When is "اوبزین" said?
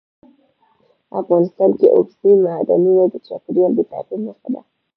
1.95-2.37